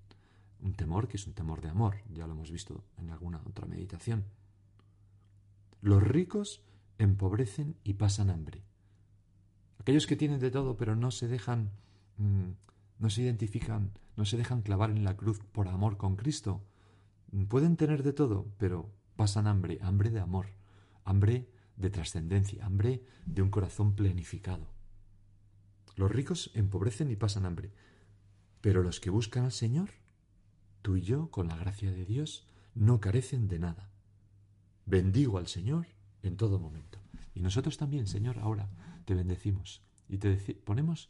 un 0.63 0.73
temor 0.73 1.07
que 1.07 1.17
es 1.17 1.27
un 1.27 1.33
temor 1.33 1.61
de 1.61 1.69
amor, 1.69 1.97
ya 2.09 2.25
lo 2.25 2.33
hemos 2.33 2.49
visto 2.49 2.83
en 2.97 3.09
alguna 3.09 3.41
otra 3.45 3.67
meditación. 3.67 4.23
Los 5.81 6.01
ricos 6.01 6.61
empobrecen 6.97 7.75
y 7.83 7.95
pasan 7.95 8.29
hambre. 8.29 8.63
Aquellos 9.79 10.07
que 10.07 10.15
tienen 10.15 10.39
de 10.39 10.51
todo 10.51 10.77
pero 10.77 10.95
no 10.95 11.11
se 11.11 11.27
dejan, 11.27 11.71
mm, 12.17 12.51
no 12.99 13.09
se 13.09 13.21
identifican, 13.21 13.91
no 14.15 14.23
se 14.23 14.37
dejan 14.37 14.61
clavar 14.61 14.89
en 14.91 15.03
la 15.03 15.17
cruz 15.17 15.39
por 15.51 15.67
amor 15.67 15.97
con 15.97 16.15
Cristo, 16.15 16.63
mm, 17.31 17.43
pueden 17.45 17.75
tener 17.75 18.01
de 18.01 18.13
todo, 18.13 18.47
pero 18.57 18.89
pasan 19.17 19.47
hambre, 19.47 19.79
hambre 19.81 20.09
de 20.09 20.21
amor, 20.21 20.47
hambre 21.03 21.49
de 21.75 21.89
trascendencia, 21.89 22.65
hambre 22.65 23.03
de 23.25 23.41
un 23.41 23.49
corazón 23.49 23.95
plenificado. 23.95 24.71
Los 25.95 26.11
ricos 26.11 26.51
empobrecen 26.53 27.11
y 27.11 27.17
pasan 27.17 27.45
hambre, 27.45 27.73
pero 28.61 28.81
los 28.81 29.01
que 29.01 29.09
buscan 29.09 29.43
al 29.43 29.51
Señor 29.51 29.89
Tú 30.83 30.97
y 30.97 31.01
yo, 31.01 31.31
con 31.31 31.47
la 31.47 31.55
gracia 31.55 31.91
de 31.91 32.05
Dios, 32.05 32.45
no 32.75 32.99
carecen 32.99 33.47
de 33.47 33.57
nada. 33.57 33.89
Bendigo 34.85 35.37
al 35.37 35.47
Señor 35.47 35.87
en 36.23 36.35
todo 36.35 36.59
momento. 36.59 36.99
Y 37.33 37.39
nosotros 37.39 37.77
también, 37.77 38.05
Señor, 38.05 38.37
ahora 38.39 38.69
te 39.05 39.15
bendecimos 39.15 39.81
y 40.09 40.17
te 40.17 40.35
ponemos 40.65 41.09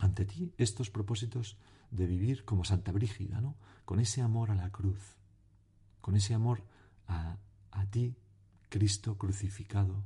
ante 0.00 0.24
ti 0.24 0.52
estos 0.58 0.90
propósitos 0.90 1.56
de 1.92 2.06
vivir 2.06 2.44
como 2.44 2.64
Santa 2.64 2.90
Brígida, 2.90 3.40
¿no? 3.40 3.54
Con 3.84 4.00
ese 4.00 4.20
amor 4.20 4.50
a 4.50 4.56
la 4.56 4.70
cruz, 4.70 5.14
con 6.00 6.16
ese 6.16 6.34
amor 6.34 6.64
a, 7.06 7.36
a 7.70 7.86
ti, 7.86 8.16
Cristo 8.68 9.16
crucificado, 9.16 10.02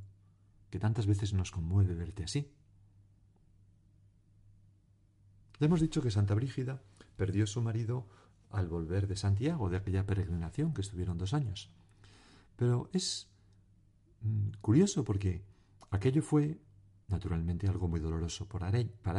que 0.69 0.79
tantas 0.79 1.07
veces 1.07 1.33
nos 1.33 1.51
conmueve 1.51 1.95
verte 1.95 2.25
así. 2.25 2.53
Le 5.59 5.67
hemos 5.67 5.81
dicho 5.81 6.03
que 6.03 6.11
Santa 6.11 6.35
Brígida 6.35 6.83
perdió 7.17 7.47
su 7.47 7.63
marido 7.63 8.07
al 8.57 8.69
volver 8.69 9.07
de 9.07 9.17
Santiago, 9.17 9.69
de 9.69 9.77
aquella 9.77 10.07
peregrinación 10.07 10.73
que 10.73 10.81
estuvieron 10.81 11.19
dos 11.19 11.35
años. 11.35 11.71
Pero 12.57 12.89
es 12.93 13.29
mm, 14.23 14.51
curioso 14.63 15.05
porque 15.05 15.45
aquello 15.91 16.23
fue, 16.23 16.59
naturalmente, 17.09 17.69
algo 17.69 17.87
muy 17.87 18.01
doloroso 18.01 18.49
para 18.49 18.71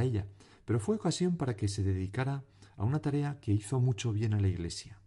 ella, 0.01 0.25
pero 0.65 0.79
fue 0.79 0.95
ocasión 0.95 1.37
para 1.37 1.55
que 1.55 1.67
se 1.67 1.83
dedicara 1.83 2.43
a 2.77 2.83
una 2.83 2.99
tarea 2.99 3.39
que 3.39 3.53
hizo 3.53 3.79
mucho 3.79 4.11
bien 4.11 4.33
a 4.33 4.39
la 4.39 4.47
Iglesia. 4.47 4.99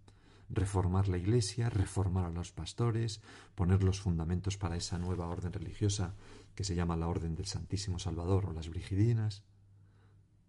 Reformar 0.48 1.08
la 1.08 1.18
Iglesia, 1.18 1.68
reformar 1.68 2.24
a 2.24 2.30
los 2.30 2.52
pastores, 2.52 3.20
poner 3.56 3.82
los 3.82 4.00
fundamentos 4.00 4.56
para 4.56 4.76
esa 4.76 4.98
nueva 4.98 5.26
orden 5.26 5.52
religiosa 5.52 6.14
que 6.54 6.64
se 6.64 6.74
llama 6.74 6.96
la 6.96 7.08
Orden 7.08 7.34
del 7.34 7.46
Santísimo 7.46 7.98
Salvador 7.98 8.46
o 8.46 8.52
las 8.52 8.68
Brigidinas. 8.68 9.42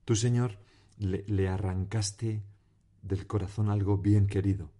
Tú, 0.05 0.15
Señor, 0.15 0.59
le 0.97 1.49
arrancaste 1.49 2.43
del 3.01 3.27
corazón 3.27 3.69
algo 3.69 3.97
bien 3.97 4.27
querido. 4.27 4.71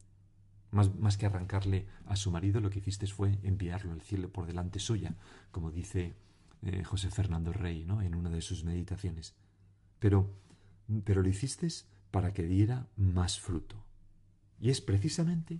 Más, 0.71 0.95
más, 0.95 1.17
que 1.17 1.25
arrancarle 1.25 1.85
a 2.05 2.15
su 2.15 2.31
marido, 2.31 2.61
lo 2.61 2.69
que 2.69 2.79
hiciste 2.79 3.05
fue 3.05 3.39
enviarlo 3.43 3.91
al 3.91 4.01
cielo 4.01 4.31
por 4.31 4.47
delante 4.47 4.79
suya, 4.79 5.15
como 5.51 5.69
dice 5.69 6.15
eh, 6.61 6.83
José 6.83 7.09
Fernando 7.09 7.51
Rey 7.51 7.83
¿no? 7.83 8.01
en 8.01 8.15
una 8.15 8.29
de 8.29 8.41
sus 8.41 8.63
meditaciones. 8.63 9.35
Pero, 9.99 10.33
pero 11.03 11.21
lo 11.21 11.29
hiciste 11.29 11.67
para 12.09 12.33
que 12.33 12.43
diera 12.43 12.87
más 12.95 13.39
fruto. 13.39 13.83
Y 14.59 14.69
es 14.69 14.79
precisamente 14.79 15.59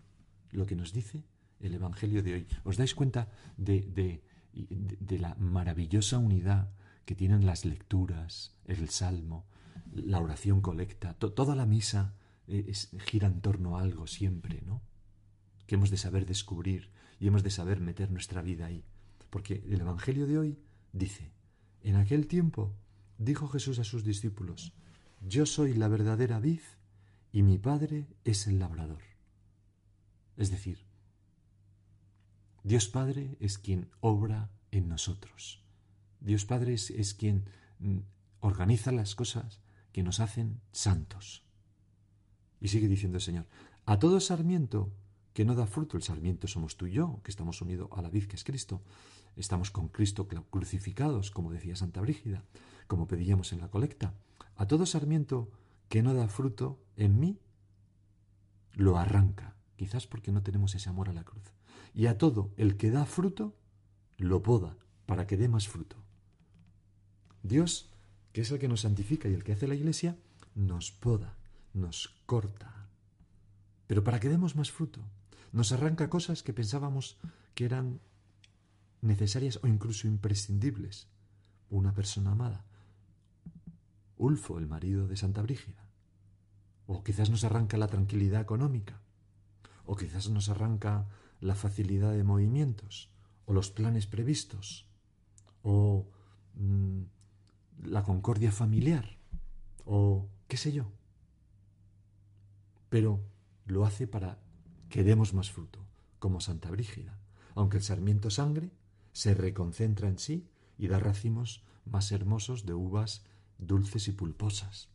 lo 0.52 0.66
que 0.66 0.76
nos 0.76 0.94
dice 0.94 1.26
el 1.60 1.74
Evangelio 1.74 2.24
de 2.24 2.34
hoy. 2.34 2.48
¿Os 2.64 2.78
dais 2.78 2.96
cuenta 2.96 3.30
de, 3.58 3.82
de, 3.82 4.24
de 4.54 5.20
la 5.20 5.36
maravillosa 5.36 6.18
unidad 6.18 6.70
que 7.06 7.16
tienen 7.16 7.46
las 7.46 7.66
lecturas, 7.66 8.56
el 8.66 8.90
salmo, 8.90 9.46
la 9.94 10.20
oración 10.20 10.62
colecta, 10.62 11.14
toda 11.14 11.56
la 11.56 11.66
misa 11.66 12.16
gira 13.00 13.28
en 13.28 13.42
torno 13.42 13.78
a 13.78 13.82
algo 13.82 14.08
siempre, 14.08 14.62
¿no? 14.66 14.82
Que 15.68 15.76
hemos 15.76 15.90
de 15.90 15.98
saber 15.98 16.26
descubrir 16.26 16.90
y 17.20 17.28
hemos 17.28 17.44
de 17.44 17.52
saber 17.52 17.80
meter 17.80 18.12
nuestra 18.12 18.42
vida 18.42 18.66
ahí. 18.66 18.84
Porque 19.30 19.64
el 19.68 19.82
Evangelio 19.82 20.28
de 20.28 20.38
hoy 20.38 20.60
dice, 20.92 21.32
en 21.84 21.96
aquel 21.96 22.28
tiempo 22.28 22.76
dijo 23.18 23.48
Jesús 23.48 23.80
a 23.80 23.84
sus 23.84 24.04
discípulos, 24.04 24.74
yo 25.22 25.46
soy 25.46 25.74
la 25.74 25.88
verdadera 25.88 26.40
vid 26.40 26.62
y 27.32 27.44
mi 27.44 27.58
Padre 27.58 28.08
es 28.26 28.48
el 28.48 28.60
labrador. 28.60 29.02
Es 30.38 30.50
decir, 30.52 30.80
Dios 32.64 32.88
Padre 32.88 33.38
es 33.40 33.58
quien 33.58 33.90
obra 34.02 34.50
en 34.72 34.88
nosotros. 34.88 35.64
Dios 36.20 36.46
Padre 36.46 36.74
es, 36.74 36.90
es 36.92 37.14
quien 37.14 37.46
mm, 37.80 38.00
organiza 38.40 38.92
las 38.92 39.16
cosas 39.16 39.62
que 39.92 40.04
nos 40.04 40.20
hacen 40.20 40.60
santos. 40.72 41.44
Y 42.62 42.70
sigue 42.70 42.88
diciendo 42.88 43.18
el 43.18 43.22
Señor, 43.22 43.48
a 43.86 44.00
todo 44.00 44.20
sarmiento 44.20 44.90
que 45.34 45.44
no 45.44 45.56
da 45.56 45.66
fruto, 45.66 45.98
el 45.98 46.04
sarmiento 46.04 46.48
somos 46.48 46.78
tú 46.78 46.86
y 46.88 46.94
yo, 46.94 47.20
que 47.24 47.32
estamos 47.32 47.62
unidos 47.62 47.90
a 47.92 48.02
la 48.02 48.10
vid 48.10 48.26
que 48.26 48.36
es 48.36 48.44
Cristo, 48.44 48.82
estamos 49.36 49.72
con 49.72 49.88
Cristo 49.90 50.28
crucificados, 50.28 51.32
como 51.32 51.52
decía 51.52 51.76
Santa 51.76 52.02
Brígida, 52.02 52.44
como 52.88 53.08
pedíamos 53.08 53.52
en 53.52 53.62
la 53.62 53.70
colecta, 53.70 54.14
a 54.56 54.68
todo 54.68 54.86
sarmiento 54.86 55.50
que 55.90 56.04
no 56.04 56.14
da 56.14 56.28
fruto 56.28 56.80
en 56.96 57.20
mí, 57.20 57.40
lo 58.74 58.98
arranca, 58.98 59.56
quizás 59.76 60.08
porque 60.08 60.32
no 60.32 60.44
tenemos 60.44 60.76
ese 60.76 60.90
amor 60.90 61.10
a 61.10 61.14
la 61.14 61.24
cruz. 61.24 61.44
Y 61.94 62.06
a 62.06 62.18
todo 62.18 62.52
el 62.56 62.78
que 62.78 62.92
da 62.92 63.06
fruto, 63.06 63.56
lo 64.18 64.44
poda 64.44 64.78
para 65.06 65.28
que 65.28 65.36
dé 65.36 65.50
más 65.50 65.68
fruto. 65.68 65.98
Dios 67.44 67.92
que 68.32 68.42
es 68.42 68.52
el 68.52 68.60
que 68.60 68.68
nos 68.68 68.82
santifica 68.82 69.28
y 69.28 69.34
el 69.34 69.44
que 69.44 69.54
hace 69.54 69.68
la 69.68 69.76
Iglesia, 69.76 70.18
nos 70.56 70.92
poda, 70.92 71.38
nos 71.74 72.16
corta. 72.26 72.88
Pero 73.88 74.04
para 74.04 74.20
que 74.20 74.30
demos 74.30 74.56
más 74.56 74.72
fruto, 74.72 75.02
nos 75.52 75.72
arranca 75.72 76.10
cosas 76.10 76.44
que 76.44 76.54
pensábamos 76.54 77.18
que 77.56 77.66
eran 77.66 78.00
necesarias 79.02 79.60
o 79.64 79.68
incluso 79.68 80.08
imprescindibles. 80.08 81.08
Una 81.70 81.94
persona 81.94 82.32
amada. 82.32 82.66
Ulfo, 84.18 84.60
el 84.60 84.68
marido 84.68 85.08
de 85.08 85.18
Santa 85.18 85.42
Brígida. 85.42 85.88
O 86.86 87.04
quizás 87.04 87.30
nos 87.30 87.44
arranca 87.44 87.78
la 87.78 87.88
tranquilidad 87.88 88.42
económica. 88.42 89.02
O 89.86 89.96
quizás 89.96 90.30
nos 90.30 90.50
arranca 90.50 91.08
la 91.40 91.56
facilidad 91.56 92.14
de 92.14 92.24
movimientos. 92.24 93.10
O 93.46 93.54
los 93.54 93.72
planes 93.72 94.08
previstos. 94.08 94.88
O 95.64 96.08
mm, 96.56 97.04
la 97.84 98.04
concordia 98.04 98.52
familiar. 98.52 99.18
O 99.86 100.30
qué 100.48 100.58
sé 100.58 100.72
yo. 100.72 100.92
Pero 102.92 103.24
lo 103.68 103.86
hace 103.86 104.06
para 104.06 104.38
que 104.90 105.06
demos 105.06 105.34
más 105.34 105.50
fruto, 105.50 105.80
como 106.20 106.42
Santa 106.42 106.70
Brígida. 106.70 107.18
Aunque 107.56 107.78
el 107.78 107.84
sarmiento 107.84 108.30
sangre, 108.30 108.70
se 109.14 109.34
reconcentra 109.34 110.10
en 110.10 110.20
sí 110.20 110.50
y 110.78 110.90
da 110.90 111.00
racimos 111.00 111.64
más 111.86 112.12
hermosos 112.12 112.66
de 112.66 112.74
uvas 112.74 113.24
dulces 113.58 114.10
y 114.10 114.12
pulposas. 114.12 114.90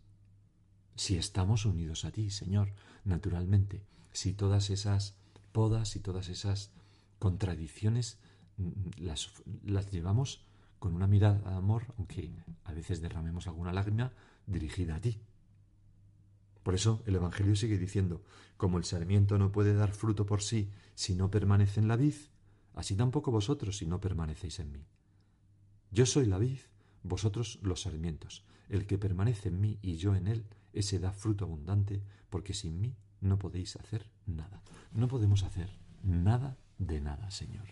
Si 0.95 1.17
estamos 1.17 1.65
unidos 1.65 2.05
a 2.05 2.11
ti, 2.11 2.29
Señor, 2.29 2.75
naturalmente, 3.05 3.83
si 4.13 4.35
todas 4.35 4.69
esas 4.69 5.15
podas 5.53 5.97
y 5.97 6.01
todas 6.01 6.29
esas 6.29 6.73
contradicciones 7.19 8.19
mm, 8.59 8.73
las, 8.99 9.31
las 9.65 9.91
llevamos 9.91 10.45
con 10.79 10.95
una 10.95 11.07
mirada 11.07 11.39
de 11.51 11.57
amor, 11.57 11.95
aunque 11.97 12.31
a 12.65 12.75
veces 12.75 13.01
derramemos 13.01 13.47
alguna 13.47 13.73
lágrima, 13.73 14.13
dirigida 14.47 14.97
a 14.97 15.01
ti. 15.01 15.19
Por 16.67 16.75
eso 16.75 17.01
el 17.07 17.15
Evangelio 17.15 17.55
sigue 17.55 17.79
diciendo, 17.79 18.25
como 18.57 18.77
el 18.79 18.85
sarmiento 18.85 19.39
no 19.39 19.53
puede 19.53 19.73
dar 19.73 19.93
fruto 19.93 20.27
por 20.27 20.43
sí 20.43 20.73
si 20.97 21.15
no 21.15 21.31
permanece 21.31 21.79
en 21.79 21.87
la 21.87 21.95
vid, 21.95 22.17
así 22.75 22.97
tampoco 22.97 23.31
vosotros 23.31 23.77
si 23.77 23.87
no 23.87 24.01
permanecéis 24.01 24.59
en 24.59 24.73
mí. 24.73 24.85
Yo 25.93 26.07
soy 26.07 26.27
la 26.27 26.39
vid, 26.39 26.59
vosotros 27.05 27.61
los 27.63 27.83
sarmientos. 27.83 28.45
El 28.69 28.85
que 28.89 28.99
permanece 28.99 29.51
en 29.51 29.61
mí 29.61 29.79
y 29.81 29.95
yo 29.95 30.17
en 30.17 30.27
él, 30.27 30.45
ese 30.73 30.99
da 30.99 31.13
fruto 31.13 31.45
abundante, 31.45 32.03
porque 32.31 32.53
sin 32.53 32.81
mí 32.81 32.97
no 33.21 33.39
podéis 33.39 33.77
hacer 33.77 34.11
nada. 34.27 34.61
No 34.91 35.07
podemos 35.07 35.45
hacer 35.45 35.71
nada 36.03 36.59
de 36.79 37.01
nada, 37.01 37.31
Señor. 37.31 37.69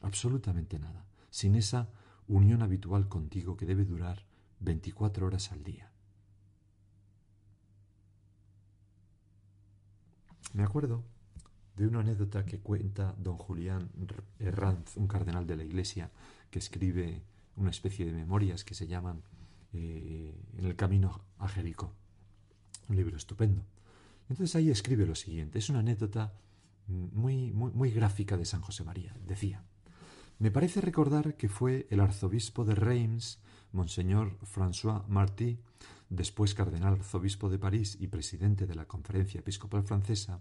Absolutamente 0.00 0.78
nada. 0.78 1.04
Sin 1.28 1.54
esa 1.56 1.90
unión 2.26 2.62
habitual 2.62 3.06
contigo 3.06 3.54
que 3.54 3.66
debe 3.66 3.84
durar 3.84 4.24
24 4.60 5.26
horas 5.26 5.52
al 5.52 5.62
día. 5.62 5.92
Me 10.56 10.62
acuerdo 10.62 11.04
de 11.76 11.86
una 11.86 12.00
anécdota 12.00 12.46
que 12.46 12.60
cuenta 12.60 13.14
don 13.18 13.36
Julián 13.36 13.90
Herranz, 14.38 14.96
un 14.96 15.06
cardenal 15.06 15.46
de 15.46 15.54
la 15.54 15.64
Iglesia, 15.64 16.10
que 16.50 16.60
escribe 16.60 17.20
una 17.56 17.68
especie 17.68 18.06
de 18.06 18.12
memorias 18.12 18.64
que 18.64 18.72
se 18.72 18.86
llaman 18.86 19.22
eh, 19.74 20.34
En 20.56 20.64
el 20.64 20.74
camino 20.74 21.20
a 21.36 21.46
Jericó. 21.46 21.92
Un 22.88 22.96
libro 22.96 23.18
estupendo. 23.18 23.66
Entonces 24.30 24.56
ahí 24.56 24.70
escribe 24.70 25.04
lo 25.04 25.14
siguiente. 25.14 25.58
Es 25.58 25.68
una 25.68 25.80
anécdota 25.80 26.32
muy, 26.88 27.52
muy, 27.52 27.72
muy 27.72 27.90
gráfica 27.90 28.38
de 28.38 28.46
San 28.46 28.62
José 28.62 28.82
María. 28.82 29.14
Decía, 29.26 29.62
me 30.38 30.50
parece 30.50 30.80
recordar 30.80 31.36
que 31.36 31.50
fue 31.50 31.86
el 31.90 32.00
arzobispo 32.00 32.64
de 32.64 32.76
Reims, 32.76 33.40
Monseñor 33.72 34.38
François 34.40 35.06
Marty, 35.06 35.58
después 36.08 36.54
cardenal 36.54 36.94
arzobispo 36.94 37.48
de 37.48 37.58
París 37.58 37.96
y 38.00 38.06
presidente 38.08 38.66
de 38.66 38.74
la 38.74 38.86
Conferencia 38.86 39.40
Episcopal 39.40 39.82
Francesa, 39.82 40.40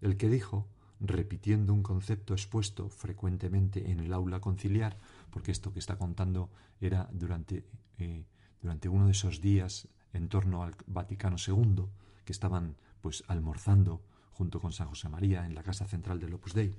el 0.00 0.16
que 0.16 0.28
dijo, 0.28 0.68
repitiendo 1.00 1.72
un 1.72 1.82
concepto 1.82 2.34
expuesto 2.34 2.88
frecuentemente 2.88 3.90
en 3.90 4.00
el 4.00 4.12
aula 4.12 4.40
conciliar, 4.40 4.98
porque 5.30 5.50
esto 5.50 5.72
que 5.72 5.78
está 5.78 5.98
contando 5.98 6.50
era 6.80 7.08
durante, 7.12 7.64
eh, 7.98 8.24
durante 8.60 8.88
uno 8.88 9.06
de 9.06 9.12
esos 9.12 9.40
días 9.40 9.88
en 10.12 10.28
torno 10.28 10.62
al 10.62 10.76
Vaticano 10.86 11.36
II, 11.44 11.86
que 12.24 12.32
estaban 12.32 12.76
pues 13.00 13.24
almorzando 13.26 14.02
junto 14.32 14.60
con 14.60 14.72
San 14.72 14.88
José 14.88 15.08
María 15.08 15.46
en 15.46 15.54
la 15.54 15.62
casa 15.62 15.86
central 15.86 16.18
del 16.20 16.34
Opus 16.34 16.54
Dei. 16.54 16.74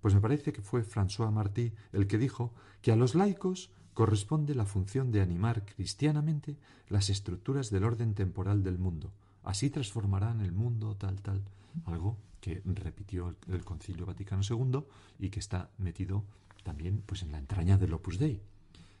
Pues 0.00 0.14
me 0.14 0.20
parece 0.20 0.52
que 0.52 0.62
fue 0.62 0.82
François 0.82 1.30
Martí 1.30 1.72
el 1.92 2.06
que 2.06 2.18
dijo 2.18 2.52
que 2.80 2.90
a 2.90 2.96
los 2.96 3.14
laicos 3.14 3.70
corresponde 3.94 4.54
la 4.54 4.64
función 4.64 5.10
de 5.10 5.20
animar 5.20 5.64
cristianamente 5.64 6.56
las 6.88 7.10
estructuras 7.10 7.70
del 7.70 7.84
orden 7.84 8.14
temporal 8.14 8.62
del 8.62 8.78
mundo. 8.78 9.12
Así 9.42 9.70
transformarán 9.70 10.40
el 10.40 10.52
mundo 10.52 10.96
tal, 10.96 11.20
tal 11.20 11.42
algo 11.84 12.16
que 12.40 12.62
repitió 12.64 13.36
el, 13.48 13.64
Concilio 13.64 14.06
Vaticano 14.06 14.42
II 14.48 14.84
y 15.18 15.30
que 15.30 15.40
está 15.40 15.70
metido 15.78 16.24
también 16.64 17.02
pues, 17.06 17.22
en 17.22 17.32
la 17.32 17.38
entraña 17.38 17.78
del 17.78 17.92
Opus 17.92 18.18
Dei. 18.18 18.42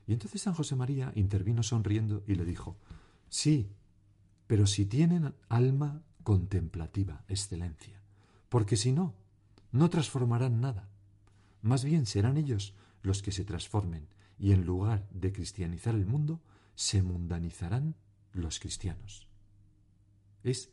Y 0.06 0.12
entonces 0.12 0.42
San 0.42 0.54
José 0.54 0.76
María 0.76 1.12
intervino 1.14 1.62
sonriendo 1.62 2.22
y 2.26 2.34
le 2.34 2.44
dijo, 2.44 2.76
sí, 3.28 3.70
pero 4.46 4.66
si 4.66 4.86
tienen 4.86 5.34
alma 5.48 6.02
contemplativa, 6.22 7.24
excelencia, 7.28 8.00
porque 8.48 8.76
si 8.76 8.92
no, 8.92 9.14
no 9.70 9.90
transformarán 9.90 10.60
nada. 10.60 10.88
Más 11.62 11.84
bien 11.84 12.06
serán 12.06 12.36
ellos 12.36 12.74
los 13.02 13.22
que 13.22 13.32
se 13.32 13.44
transformen 13.44 14.06
y 14.42 14.50
en 14.50 14.66
lugar 14.66 15.08
de 15.12 15.32
cristianizar 15.32 15.94
el 15.94 16.04
mundo, 16.04 16.40
se 16.74 17.00
mundanizarán 17.00 17.94
los 18.32 18.58
cristianos. 18.58 19.28
Es 20.42 20.72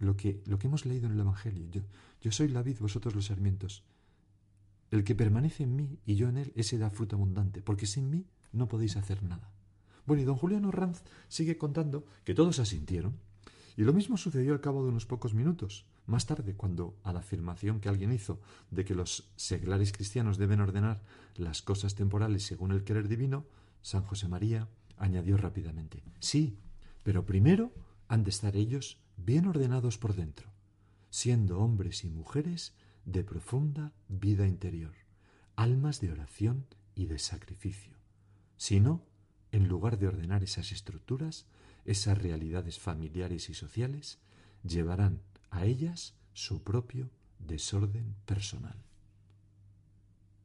lo 0.00 0.16
que, 0.16 0.42
lo 0.46 0.58
que 0.58 0.66
hemos 0.66 0.84
leído 0.84 1.06
en 1.06 1.12
el 1.12 1.20
Evangelio. 1.20 1.68
Yo, 1.70 1.82
yo 2.20 2.32
soy 2.32 2.48
la 2.48 2.60
vid, 2.60 2.80
vosotros 2.80 3.14
los 3.14 3.26
sarmientos. 3.26 3.84
El 4.90 5.04
que 5.04 5.14
permanece 5.14 5.62
en 5.62 5.76
mí 5.76 6.00
y 6.06 6.16
yo 6.16 6.28
en 6.28 6.38
él, 6.38 6.52
ese 6.56 6.76
da 6.76 6.90
fruto 6.90 7.14
abundante, 7.14 7.62
porque 7.62 7.86
sin 7.86 8.10
mí 8.10 8.26
no 8.52 8.66
podéis 8.66 8.96
hacer 8.96 9.22
nada. 9.22 9.52
Bueno, 10.04 10.22
y 10.22 10.24
don 10.24 10.36
Juliano 10.36 10.72
Ranz 10.72 11.04
sigue 11.28 11.56
contando 11.56 12.04
que 12.24 12.34
todos 12.34 12.58
asintieron, 12.58 13.16
y 13.76 13.84
lo 13.84 13.92
mismo 13.92 14.16
sucedió 14.16 14.54
al 14.54 14.60
cabo 14.60 14.82
de 14.82 14.88
unos 14.88 15.06
pocos 15.06 15.34
minutos. 15.34 15.86
Más 16.08 16.24
tarde, 16.24 16.54
cuando 16.54 16.96
a 17.04 17.12
la 17.12 17.18
afirmación 17.18 17.80
que 17.80 17.90
alguien 17.90 18.14
hizo 18.14 18.40
de 18.70 18.86
que 18.86 18.94
los 18.94 19.30
seglares 19.36 19.92
cristianos 19.92 20.38
deben 20.38 20.62
ordenar 20.62 21.02
las 21.36 21.60
cosas 21.60 21.94
temporales 21.94 22.44
según 22.44 22.72
el 22.72 22.82
querer 22.82 23.08
divino, 23.08 23.44
San 23.82 24.04
José 24.04 24.26
María 24.26 24.68
añadió 24.96 25.36
rápidamente, 25.36 26.02
sí, 26.18 26.56
pero 27.02 27.26
primero 27.26 27.74
han 28.08 28.24
de 28.24 28.30
estar 28.30 28.56
ellos 28.56 28.96
bien 29.18 29.46
ordenados 29.46 29.98
por 29.98 30.14
dentro, 30.14 30.48
siendo 31.10 31.60
hombres 31.60 32.04
y 32.04 32.08
mujeres 32.08 32.72
de 33.04 33.22
profunda 33.22 33.92
vida 34.08 34.46
interior, 34.46 34.94
almas 35.56 36.00
de 36.00 36.10
oración 36.10 36.64
y 36.94 37.04
de 37.04 37.18
sacrificio. 37.18 37.98
Si 38.56 38.80
no, 38.80 39.02
en 39.52 39.68
lugar 39.68 39.98
de 39.98 40.08
ordenar 40.08 40.42
esas 40.42 40.72
estructuras, 40.72 41.44
esas 41.84 42.16
realidades 42.16 42.78
familiares 42.78 43.50
y 43.50 43.54
sociales, 43.54 44.20
llevarán 44.64 45.20
a 45.50 45.64
ellas 45.64 46.14
su 46.32 46.62
propio 46.62 47.10
desorden 47.38 48.14
personal. 48.24 48.76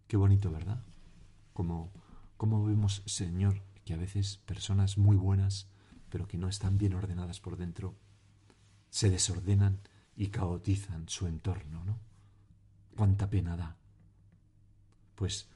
Qué 0.08 0.18
bonito, 0.18 0.52
¿verdad? 0.52 0.84
Como, 1.54 1.92
como 2.38 2.64
vemos, 2.64 3.04
Señor, 3.06 3.62
que 3.86 3.94
a 3.94 3.98
veces 3.98 4.38
personas 4.46 4.98
muy 4.98 5.16
buenas, 5.16 5.68
pero 6.10 6.28
que 6.28 6.38
no 6.38 6.48
están 6.48 6.78
bien 6.78 6.94
ordenadas 6.94 7.40
por 7.40 7.58
dentro, 7.58 7.96
se 8.90 9.10
desordenan 9.10 9.82
y 10.16 10.28
caotizan 10.28 11.10
su 11.10 11.28
entorno, 11.28 11.84
¿no? 11.84 12.00
Cuánta 12.96 13.30
pena 13.30 13.58
da. 13.58 13.78
Pues 15.16 15.48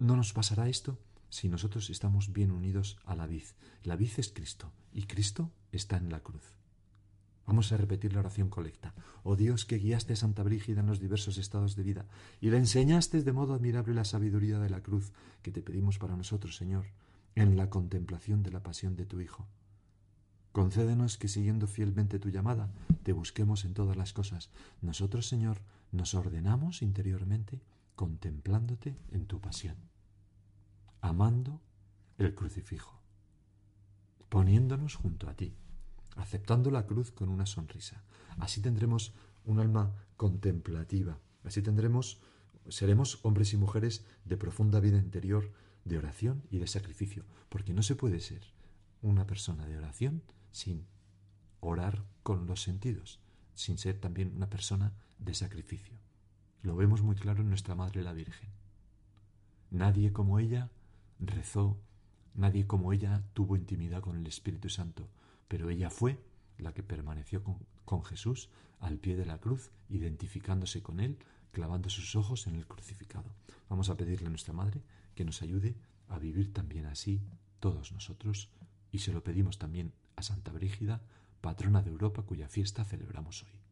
no 0.00 0.16
nos 0.16 0.32
pasará 0.32 0.68
esto 0.68 0.98
si 1.30 1.48
nosotros 1.48 1.90
estamos 1.90 2.32
bien 2.32 2.50
unidos 2.50 2.98
a 3.04 3.14
la 3.14 3.26
vid. 3.26 3.44
La 3.82 3.96
vid 3.96 4.10
es 4.18 4.32
Cristo 4.32 4.72
y 4.92 5.04
Cristo 5.04 5.50
está 5.72 5.96
en 5.96 6.10
la 6.10 6.20
cruz. 6.20 6.57
Vamos 7.48 7.72
a 7.72 7.76
repetir 7.76 8.12
la 8.12 8.20
oración 8.20 8.48
colecta. 8.48 8.94
Oh 9.24 9.34
Dios 9.34 9.64
que 9.64 9.78
guiaste 9.78 10.12
a 10.12 10.16
Santa 10.16 10.44
Brígida 10.44 10.80
en 10.80 10.86
los 10.86 11.00
diversos 11.00 11.36
estados 11.36 11.74
de 11.74 11.82
vida 11.82 12.06
y 12.40 12.50
le 12.50 12.58
enseñaste 12.58 13.22
de 13.24 13.32
modo 13.32 13.54
admirable 13.54 13.92
la 13.92 14.04
sabiduría 14.04 14.60
de 14.60 14.70
la 14.70 14.82
cruz 14.82 15.12
que 15.42 15.50
te 15.50 15.62
pedimos 15.62 15.98
para 15.98 16.16
nosotros, 16.16 16.54
Señor, 16.54 16.84
en 17.34 17.56
la 17.56 17.68
contemplación 17.68 18.44
de 18.44 18.52
la 18.52 18.62
pasión 18.62 18.94
de 18.94 19.06
tu 19.06 19.20
Hijo 19.20 19.48
Concédenos 20.58 21.18
que 21.18 21.28
siguiendo 21.28 21.66
fielmente 21.66 22.18
tu 22.18 22.30
llamada, 22.30 22.68
te 23.02 23.12
busquemos 23.12 23.64
en 23.64 23.74
todas 23.74 23.96
las 23.96 24.12
cosas. 24.12 24.50
Nosotros, 24.80 25.28
Señor, 25.28 25.60
nos 25.92 26.14
ordenamos 26.14 26.82
interiormente 26.82 27.62
contemplándote 27.94 28.96
en 29.12 29.26
tu 29.26 29.40
pasión, 29.40 29.76
amando 31.00 31.60
el 32.16 32.34
crucifijo, 32.34 33.00
poniéndonos 34.28 34.96
junto 34.96 35.28
a 35.28 35.34
ti, 35.34 35.54
aceptando 36.18 36.70
la 36.70 36.86
cruz 36.86 37.10
con 37.10 37.28
una 37.28 37.46
sonrisa. 37.46 38.02
Así 38.38 38.60
tendremos 38.60 39.14
un 39.44 39.60
alma 39.60 39.94
contemplativa, 40.16 41.18
así 41.44 41.62
tendremos, 41.62 42.20
seremos 42.68 43.20
hombres 43.22 43.54
y 43.54 43.56
mujeres 43.56 44.04
de 44.24 44.36
profunda 44.36 44.80
vida 44.80 44.98
interior, 44.98 45.50
de 45.84 45.96
oración 45.96 46.42
y 46.50 46.58
de 46.58 46.66
sacrificio, 46.66 47.24
porque 47.48 47.72
no 47.72 47.82
se 47.82 47.94
puede 47.94 48.20
ser 48.20 48.42
una 49.00 49.26
persona 49.26 49.66
de 49.66 49.78
oración 49.78 50.22
sin 50.50 50.84
orar 51.60 52.04
con 52.22 52.46
los 52.46 52.62
sentidos, 52.62 53.20
sin 53.54 53.78
ser 53.78 53.98
también 53.98 54.32
una 54.36 54.50
persona 54.50 54.92
de 55.18 55.34
sacrificio. 55.34 55.94
Lo 56.62 56.76
vemos 56.76 57.02
muy 57.02 57.14
claro 57.14 57.40
en 57.40 57.48
nuestra 57.48 57.74
Madre 57.74 58.02
la 58.02 58.12
Virgen. 58.12 58.50
Nadie 59.70 60.12
como 60.12 60.38
ella 60.38 60.70
rezó, 61.20 61.78
nadie 62.34 62.66
como 62.66 62.92
ella 62.92 63.22
tuvo 63.34 63.56
intimidad 63.56 64.00
con 64.00 64.16
el 64.16 64.26
Espíritu 64.26 64.68
Santo, 64.68 65.08
pero 65.48 65.70
ella 65.70 65.90
fue 65.90 66.18
la 66.58 66.72
que 66.72 66.82
permaneció 66.82 67.42
con, 67.42 67.58
con 67.84 68.04
Jesús 68.04 68.50
al 68.80 68.98
pie 68.98 69.16
de 69.16 69.26
la 69.26 69.38
cruz, 69.38 69.70
identificándose 69.88 70.82
con 70.82 71.00
él, 71.00 71.18
clavando 71.52 71.88
sus 71.88 72.14
ojos 72.14 72.46
en 72.46 72.54
el 72.54 72.66
crucificado. 72.66 73.34
Vamos 73.68 73.88
a 73.88 73.96
pedirle 73.96 74.26
a 74.26 74.30
nuestra 74.30 74.54
Madre 74.54 74.82
que 75.14 75.24
nos 75.24 75.42
ayude 75.42 75.76
a 76.08 76.18
vivir 76.18 76.52
también 76.52 76.86
así 76.86 77.20
todos 77.60 77.92
nosotros 77.92 78.50
y 78.92 78.98
se 78.98 79.12
lo 79.12 79.22
pedimos 79.22 79.58
también 79.58 79.92
a 80.16 80.22
Santa 80.22 80.52
Brígida, 80.52 81.02
patrona 81.40 81.82
de 81.82 81.90
Europa 81.90 82.22
cuya 82.22 82.48
fiesta 82.48 82.84
celebramos 82.84 83.42
hoy. 83.44 83.67